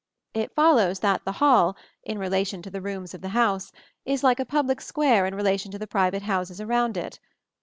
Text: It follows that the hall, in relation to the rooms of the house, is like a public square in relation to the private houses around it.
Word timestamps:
It 0.33 0.55
follows 0.55 1.01
that 1.01 1.25
the 1.25 1.33
hall, 1.33 1.77
in 2.01 2.17
relation 2.17 2.63
to 2.63 2.71
the 2.71 2.81
rooms 2.81 3.13
of 3.13 3.21
the 3.21 3.29
house, 3.37 3.71
is 4.03 4.23
like 4.23 4.39
a 4.39 4.45
public 4.45 4.81
square 4.81 5.27
in 5.27 5.35
relation 5.35 5.69
to 5.73 5.77
the 5.77 5.85
private 5.85 6.23
houses 6.23 6.59
around 6.59 6.97
it. 6.97 7.19